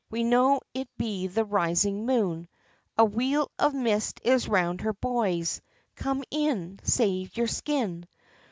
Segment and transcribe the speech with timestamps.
[0.09, 2.47] We know it be the risin' moon,
[2.97, 5.61] A wheel of mist is round her boys,
[5.95, 8.07] Come in, an' save yer skin!"